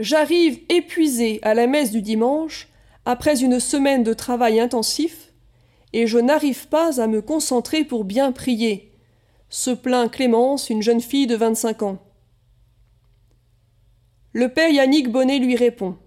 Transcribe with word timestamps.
J'arrive 0.00 0.60
épuisé 0.70 1.40
à 1.42 1.52
la 1.52 1.66
messe 1.66 1.90
du 1.90 2.00
dimanche, 2.00 2.68
après 3.04 3.42
une 3.42 3.60
semaine 3.60 4.02
de 4.02 4.14
travail 4.14 4.58
intensif, 4.58 5.34
et 5.92 6.06
je 6.06 6.16
n'arrive 6.16 6.68
pas 6.68 7.02
à 7.02 7.06
me 7.06 7.20
concentrer 7.20 7.84
pour 7.84 8.04
bien 8.04 8.32
prier, 8.32 8.94
se 9.50 9.70
plaint 9.70 10.10
Clémence, 10.10 10.70
une 10.70 10.80
jeune 10.80 11.02
fille 11.02 11.26
de 11.26 11.36
vingt-cinq 11.36 11.82
ans. 11.82 11.98
Le 14.32 14.48
père 14.48 14.70
Yannick 14.70 15.12
Bonnet 15.12 15.38
lui 15.38 15.54
répond. 15.54 15.98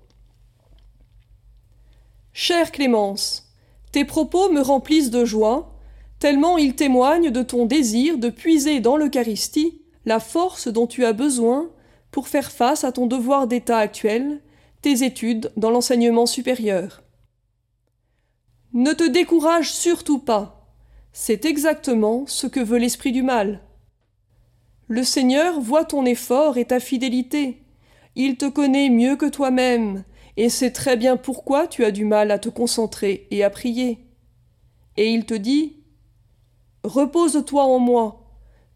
Chère 2.31 2.71
Clémence, 2.71 3.53
tes 3.91 4.05
propos 4.05 4.49
me 4.49 4.61
remplissent 4.61 5.11
de 5.11 5.23
joie, 5.23 5.77
tellement 6.17 6.57
ils 6.57 6.73
témoignent 6.73 7.29
de 7.29 7.43
ton 7.43 7.67
désir 7.67 8.17
de 8.17 8.31
puiser 8.31 8.79
dans 8.79 8.97
l'Eucharistie 8.97 9.83
la 10.05 10.19
force 10.19 10.67
dont 10.67 10.87
tu 10.87 11.05
as 11.05 11.13
besoin 11.13 11.69
pour 12.13 12.27
faire 12.27 12.51
face 12.51 12.83
à 12.83 12.91
ton 12.91 13.07
devoir 13.07 13.47
d'état 13.47 13.79
actuel, 13.79 14.39
tes 14.81 15.03
études 15.03 15.51
dans 15.57 15.71
l'enseignement 15.71 16.27
supérieur. 16.27 17.01
Ne 18.71 18.93
te 18.93 19.03
décourage 19.03 19.73
surtout 19.73 20.19
pas, 20.19 20.69
c'est 21.11 21.43
exactement 21.43 22.25
ce 22.27 22.45
que 22.45 22.59
veut 22.59 22.77
l'esprit 22.77 23.11
du 23.11 23.23
mal. 23.23 23.61
Le 24.87 25.03
Seigneur 25.03 25.59
voit 25.59 25.85
ton 25.85 26.05
effort 26.05 26.57
et 26.57 26.65
ta 26.65 26.79
fidélité, 26.79 27.63
il 28.15 28.37
te 28.37 28.45
connaît 28.45 28.91
mieux 28.91 29.15
que 29.15 29.29
toi-même, 29.29 30.03
et 30.37 30.49
sait 30.49 30.71
très 30.71 30.97
bien 30.97 31.17
pourquoi 31.17 31.65
tu 31.65 31.83
as 31.83 31.91
du 31.91 32.05
mal 32.05 32.29
à 32.29 32.37
te 32.37 32.49
concentrer 32.49 33.27
et 33.31 33.43
à 33.43 33.49
prier. 33.49 34.05
Et 34.97 35.11
il 35.11 35.25
te 35.25 35.33
dit 35.33 35.77
Repose-toi 36.83 37.63
en 37.63 37.79
moi, 37.79 38.22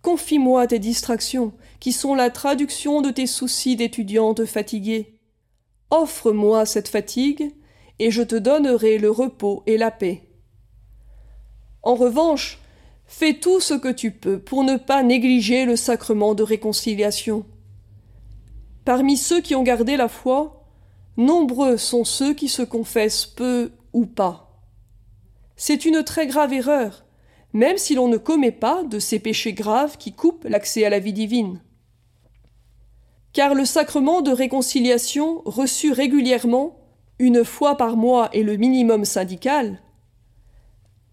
confie-moi 0.07 0.67
tes 0.67 0.79
distractions, 0.79 1.51
qui 1.81 1.91
sont 1.91 2.15
la 2.15 2.29
traduction 2.29 3.01
de 3.01 3.11
tes 3.11 3.27
soucis 3.27 3.75
d'étudiante 3.75 4.45
fatiguée. 4.45 5.19
Offre-moi 5.89 6.65
cette 6.65 6.87
fatigue, 6.87 7.51
et 7.99 8.09
je 8.09 8.23
te 8.23 8.35
donnerai 8.35 8.99
le 8.99 9.11
repos 9.11 9.63
et 9.65 9.77
la 9.77 9.91
paix. 9.91 10.21
En 11.83 11.95
revanche, 11.95 12.61
fais 13.05 13.33
tout 13.33 13.59
ce 13.59 13.73
que 13.73 13.91
tu 13.91 14.11
peux 14.11 14.39
pour 14.39 14.63
ne 14.63 14.77
pas 14.77 15.03
négliger 15.03 15.65
le 15.65 15.75
sacrement 15.75 16.35
de 16.35 16.43
réconciliation. 16.43 17.45
Parmi 18.85 19.17
ceux 19.17 19.41
qui 19.41 19.55
ont 19.55 19.63
gardé 19.63 19.97
la 19.97 20.07
foi, 20.07 20.63
nombreux 21.17 21.75
sont 21.75 22.05
ceux 22.05 22.33
qui 22.33 22.47
se 22.47 22.61
confessent 22.61 23.25
peu 23.25 23.73
ou 23.91 24.05
pas. 24.05 24.63
C'est 25.57 25.83
une 25.83 26.05
très 26.05 26.27
grave 26.27 26.53
erreur, 26.53 27.03
même 27.53 27.77
si 27.77 27.95
l'on 27.95 28.07
ne 28.07 28.17
commet 28.17 28.51
pas 28.51 28.83
de 28.83 28.99
ces 28.99 29.19
péchés 29.19 29.53
graves 29.53 29.97
qui 29.97 30.13
coupent 30.13 30.45
l'accès 30.45 30.85
à 30.85 30.89
la 30.89 30.99
vie 30.99 31.13
divine. 31.13 31.61
Car 33.33 33.53
le 33.53 33.65
sacrement 33.65 34.21
de 34.21 34.31
réconciliation 34.31 35.41
reçu 35.45 35.91
régulièrement, 35.91 36.79
une 37.19 37.43
fois 37.43 37.77
par 37.77 37.97
mois 37.97 38.29
et 38.33 38.43
le 38.43 38.57
minimum 38.57 39.05
syndical, 39.05 39.81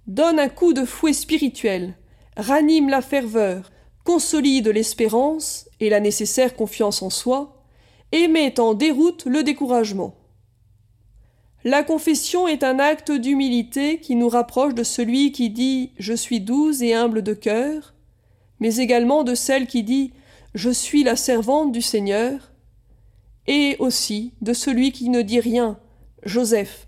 donne 0.06 0.38
un 0.38 0.48
coup 0.48 0.72
de 0.72 0.84
fouet 0.84 1.12
spirituel, 1.12 1.94
ranime 2.36 2.88
la 2.88 3.00
ferveur, 3.00 3.70
consolide 4.05 4.68
l'espérance 4.68 5.68
et 5.80 5.88
la 5.88 6.00
nécessaire 6.00 6.55
confiance 6.55 7.02
en 7.02 7.10
soi, 7.10 7.64
et 8.12 8.28
met 8.28 8.60
en 8.60 8.74
déroute 8.74 9.24
le 9.24 9.42
découragement. 9.42 10.14
La 11.66 11.82
confession 11.82 12.46
est 12.46 12.62
un 12.62 12.78
acte 12.78 13.10
d'humilité 13.10 13.98
qui 13.98 14.16
nous 14.16 14.28
rapproche 14.28 14.74
de 14.74 14.83
celui 14.83 15.33
qui 15.33 15.48
dit 15.48 15.92
Je 15.98 16.12
suis 16.12 16.40
douce 16.40 16.83
et 16.83 16.92
humble 16.92 17.22
de 17.22 17.33
cœur, 17.33 17.94
mais 18.61 18.77
également 18.77 19.24
de 19.24 19.34
celle 19.34 19.66
qui 19.66 19.83
dit 19.83 20.12
Je 20.55 20.68
suis 20.68 21.05
la 21.05 21.16
servante 21.16 21.72
du 21.72 21.80
Seigneur, 21.80 22.52
et 23.46 23.77
aussi 23.78 24.34
de 24.42 24.52
celui 24.52 24.92
qui 24.92 25.08
ne 25.08 25.22
dit 25.22 25.40
rien, 25.40 25.78
Joseph, 26.22 26.86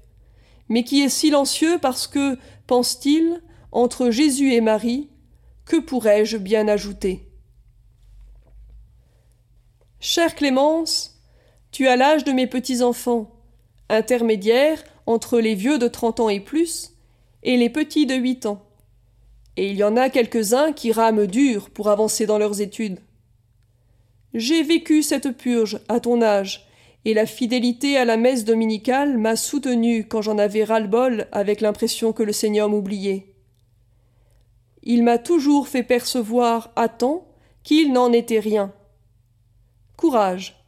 mais 0.68 0.84
qui 0.84 1.00
est 1.00 1.08
silencieux 1.08 1.78
parce 1.80 2.06
que, 2.06 2.36
pense-t-il, 2.66 3.42
entre 3.72 4.10
Jésus 4.10 4.52
et 4.52 4.60
Marie, 4.60 5.08
que 5.64 5.76
pourrais-je 5.76 6.36
bien 6.36 6.68
ajouter? 6.68 7.30
Chère 10.00 10.34
Clémence, 10.34 11.18
tu 11.72 11.88
as 11.88 11.96
l'âge 11.96 12.24
de 12.24 12.32
mes 12.32 12.46
petits-enfants, 12.46 13.35
intermédiaire 13.88 14.82
entre 15.06 15.38
les 15.40 15.54
vieux 15.54 15.78
de 15.78 15.88
trente 15.88 16.20
ans 16.20 16.28
et 16.28 16.40
plus 16.40 16.92
et 17.42 17.56
les 17.56 17.70
petits 17.70 18.06
de 18.06 18.14
huit 18.14 18.46
ans. 18.46 18.62
Et 19.56 19.70
il 19.70 19.76
y 19.76 19.84
en 19.84 19.96
a 19.96 20.10
quelques-uns 20.10 20.72
qui 20.72 20.92
rament 20.92 21.26
dur 21.26 21.70
pour 21.70 21.88
avancer 21.88 22.26
dans 22.26 22.38
leurs 22.38 22.60
études. 22.60 23.00
J'ai 24.34 24.62
vécu 24.62 25.02
cette 25.02 25.30
purge 25.30 25.80
à 25.88 26.00
ton 26.00 26.20
âge, 26.20 26.66
et 27.06 27.14
la 27.14 27.24
fidélité 27.24 27.96
à 27.96 28.04
la 28.04 28.16
messe 28.16 28.44
dominicale 28.44 29.16
m'a 29.16 29.36
soutenu 29.36 30.06
quand 30.08 30.22
j'en 30.22 30.38
avais 30.38 30.64
ras-le-bol 30.64 31.28
avec 31.32 31.60
l'impression 31.60 32.12
que 32.12 32.24
le 32.24 32.32
Seigneur 32.32 32.68
m'oubliait. 32.68 33.32
Il 34.82 35.04
m'a 35.04 35.18
toujours 35.18 35.68
fait 35.68 35.84
percevoir 35.84 36.72
à 36.76 36.88
temps 36.88 37.28
qu'il 37.62 37.92
n'en 37.92 38.12
était 38.12 38.40
rien. 38.40 38.72
Courage, 39.96 40.65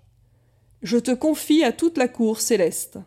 je 0.83 0.97
te 0.99 1.11
confie 1.11 1.65
à 1.65 1.73
toute 1.73 1.99
la 1.99 2.09
cour 2.09 2.41
céleste. 2.41 2.99